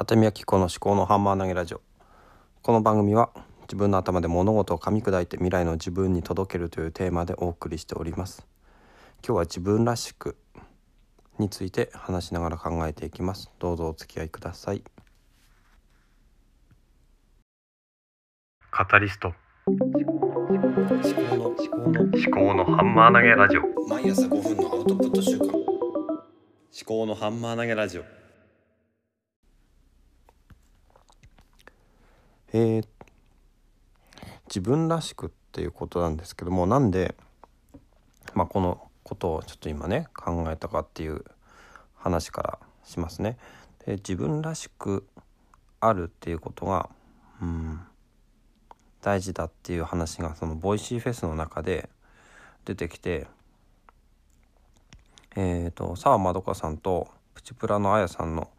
[0.00, 1.80] 立見明子の思考のハンマー投げラジオ。
[2.62, 3.30] この番組は
[3.62, 8.46] 自分の頭で物事を噛み砕いて未来の自分に届けるというテーマでお送りしております。
[9.26, 10.36] 今日は自分らしく
[11.40, 13.50] について話しながら考えていきます。
[13.58, 14.84] どうぞお付き合いください。
[18.70, 19.34] カタリスト。
[19.66, 23.62] 思考の思考の思考のハンマー投げラジオ。
[23.62, 25.46] 思毎朝5分のアウトプット週間。
[26.84, 28.27] 考のハンマー投げラジオ
[32.52, 32.86] えー、
[34.48, 37.14] 自分らしくっていうことなんですけどもなんで、
[38.34, 41.24] まあ、このことをちょっと今ね考えたかっていう
[41.94, 43.36] 話からしますね。
[43.86, 45.06] で自分らしく
[45.80, 46.88] あるっていうことが、
[47.40, 47.80] うん、
[49.02, 51.88] 大事だっていう話がその Voicyフェスの中で
[52.64, 53.26] 出てきて
[55.40, 58.50] えー、と澤まどかさんとプチプラのあやさんの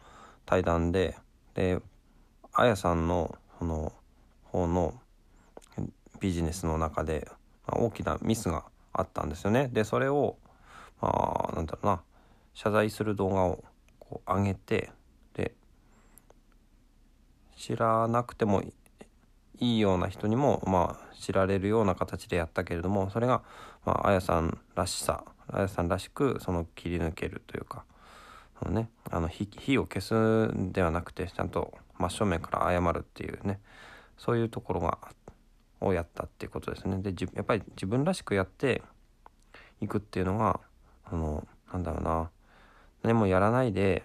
[0.45, 1.17] 対談で
[1.53, 1.81] で
[2.53, 3.91] あやさんのその
[4.45, 4.93] 方の
[6.19, 7.29] ビジネスの中で、
[7.67, 9.69] 大きなミスがあったんですよね。
[9.71, 10.37] でそれを
[11.01, 12.01] まあなんだろうな
[12.53, 13.63] 謝罪する動画を
[13.99, 14.91] こう上げて
[15.33, 15.53] で
[17.55, 18.63] 知らなくても
[19.59, 23.43] いいような人にもまあ知られるような形でやったけれどもそれが、
[23.85, 27.83] まあ、あやさんらしさあやさんらしくその切り抜けるというか
[28.59, 30.13] そのねあの火火を消す
[30.53, 33.59] んではなくてちゃんと真正面から謝るっていうね
[34.17, 34.97] そういうところが
[35.81, 36.97] をやったっていうことですね。
[37.01, 38.81] でじやっぱり自分らしくやって
[39.81, 40.59] いくっていうのが
[41.05, 42.29] あのなんだろうな
[43.03, 44.03] 何もやらないで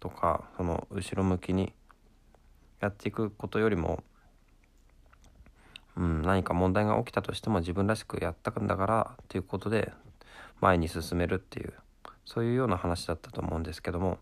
[0.00, 1.72] とかその後ろ向きに
[2.80, 4.02] やっていくことよりも
[5.98, 9.92] うん、何か問題が起きたとしても自分らしくやったんだからっていうことで
[10.60, 11.74] 前に進めるっていう
[12.28, 14.18] そういうような話だったと思うんですけども、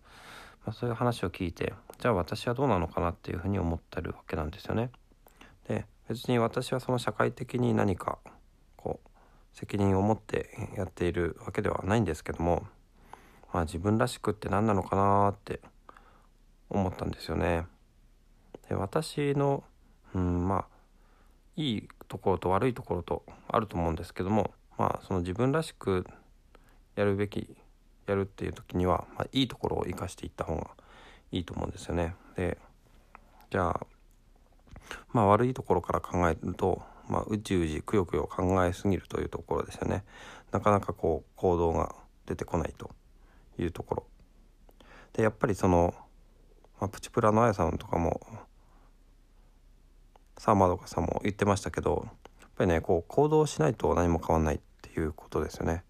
[0.65, 4.91] まあ、そういう話を聞いてじゃあ私はどうなのかなっていうふうに思ってるわけなんですよね。
[5.67, 8.19] で別に私はその社会的に何か
[8.77, 9.09] こう
[9.53, 12.65] 責任を持ってやっているわけではないんですけども、
[13.53, 15.61] まあ、自分らしくって何なのかなって
[16.71, 17.67] 思ったんですよね。
[18.69, 19.65] で私の、
[20.15, 20.67] うん、まあ
[21.56, 26.06] いいところと悪いところとあると思うんですけどもまあその自分らしく
[26.94, 27.56] やるべき
[28.06, 30.71] やるっていう時には、まあ、いいところを生かしていった方が
[31.33, 32.15] いいと思うんですよね。
[32.37, 32.59] で
[33.50, 33.87] じゃあ
[35.12, 40.05] まあ悪いところから考えると、まあ、うじうじくよくよ考えすぎるというところですよね。
[40.53, 41.94] なかなかこう行動が
[42.27, 42.91] 出てこないと
[43.59, 44.06] いうところ。
[45.12, 45.94] でやっぱりその、
[46.81, 48.21] まあ、プチプラのあやさんとかも
[50.38, 52.06] サーマーとかさんも言ってましたけど
[52.41, 55.83] やっぱりねこう行動しないと何も変わんないっていうことですよね。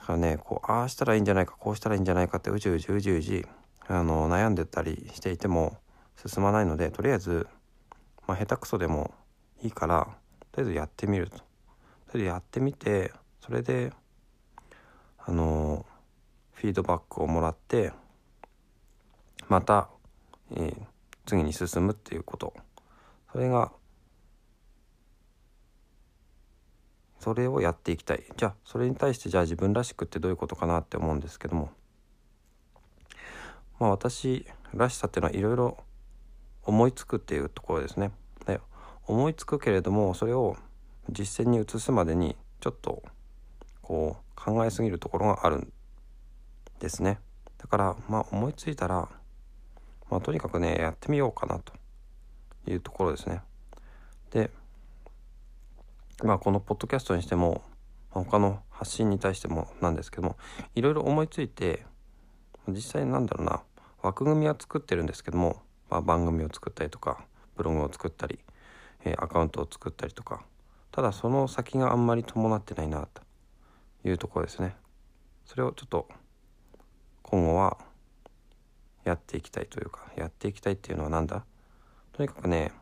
[0.00, 3.46] からねこうああしたらいいんじゃないかこうしたらいいんじゃないかってうじうじうじうじ
[3.86, 5.76] あの悩んでたりしていても
[6.26, 7.46] 進まないのでとりあえず、
[8.26, 9.12] まあ、下手くそでも
[9.62, 10.08] いいから
[10.52, 11.38] とりあえずやってみると。
[11.38, 13.92] とりあえずやってみてそれで
[15.18, 15.86] あの
[16.52, 17.92] フィードバックをもらって
[19.48, 19.88] また、
[20.52, 20.90] えー
[21.30, 22.52] 次に進むっていうこと
[23.30, 23.70] それが
[27.20, 31.70] それをやっていきたいじゃあそれに対してじゃあ自分らしくってどういうことかなって思うんですけども
[33.78, 35.78] まあ私らしさっていうのはいろいろ
[36.64, 38.12] 思いつくっていうところですね。
[38.46, 38.60] で
[39.06, 40.56] 思いつくけれどもそれを
[41.10, 43.02] 実践に移すまでにちょっと
[43.82, 45.72] こう考えすぎるところがあるん
[46.78, 47.18] ですね。
[47.58, 49.08] だからまあ思いついたら
[50.10, 51.72] まあとにかくねやってみようかなと
[52.70, 53.42] いうところですね。
[54.30, 54.50] で
[56.22, 57.62] まあこのポッドキャストにしても
[58.10, 60.36] 他の発信に対してもなんですけども
[60.74, 61.84] いろいろ思いついて
[62.68, 63.62] 実際なんだろうな
[64.02, 67.24] 枠組みは作ってるんですけども、まあ、番組を作ったりとか
[67.56, 68.38] ブログを作ったり、
[69.04, 70.44] えーアカウントを作ったりとか
[70.92, 73.22] ただその先があんまり伴ってないなと
[74.04, 74.76] いうところですね。
[75.44, 76.08] それをちょっと
[77.22, 77.78] 今後は
[79.04, 81.44] やっていきたいというかやっていきたいっていうのはなんだ？
[82.12, 82.72] とにかくね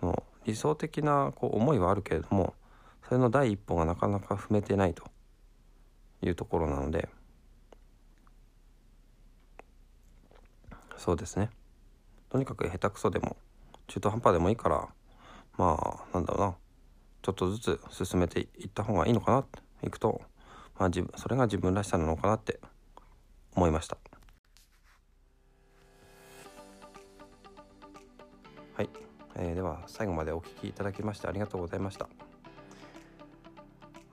[0.00, 2.54] あの理想的なこう思いはあるけれども
[3.04, 5.04] それの第一歩がなかなか踏めてないと
[6.22, 7.08] いうところなので
[10.96, 11.50] そうですね。
[12.28, 13.36] とにかく下手くそでも
[13.88, 14.88] 中途半端でもいいから
[15.58, 16.56] まあなんだろうな。
[17.22, 19.44] ちょっとずつ進めていった方がいいのかな
[19.84, 20.20] いくと、
[20.78, 22.58] まあ、自分それが自分らしさなのかなって
[23.54, 23.96] 思いました。
[28.76, 28.88] はい、
[29.36, 32.08] えーでは最後までお聞きいただきましてありがとうございました。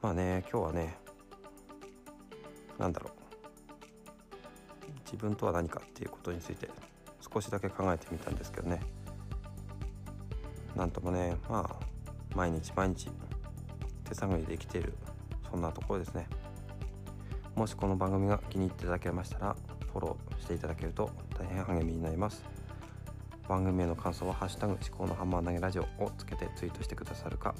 [0.01, 0.97] まあね今日はね
[2.77, 3.13] なんだろう。
[5.03, 6.69] 自分とは何かっていうことについて
[7.33, 8.79] 少しだけ考えてみたんですけどね。
[10.75, 11.85] なんともねまあ
[12.35, 13.09] 毎日毎日
[14.07, 14.93] 手探りで生きている
[15.49, 16.27] そんなところですね。
[17.55, 19.55] もしこの番組が気に入っていただけましたら
[19.91, 22.43] フォローしていただけると大変励みになります。
[23.47, 27.55] 番組への感想は「ハッシュタグ思考のハンマー投げラジオ」をつけてツイートしてくださるか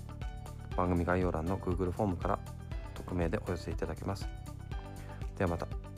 [0.80, 2.40] 番組概要欄の Google フォームから
[2.94, 4.30] 匿名でお寄せいただけます。
[5.38, 5.88] ではまた。